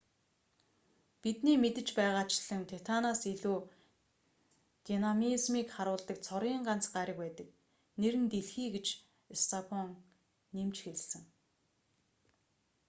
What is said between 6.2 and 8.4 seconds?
цорын ганц гариг байдаг нэр нь